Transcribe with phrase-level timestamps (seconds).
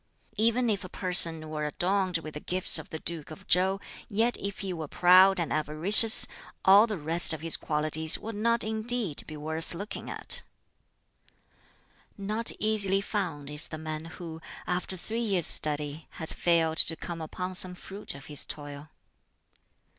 [0.37, 4.35] "Even if a person were adorned with the gifts of the Duke of Chow, yet
[4.39, 6.25] if he were proud and avaricious,
[6.65, 10.41] all the rest of his qualities would not indeed be worth looking at.
[12.17, 17.21] "Not easily found is the man who, after three years' study, has failed to come
[17.21, 18.89] upon some fruit of his toil.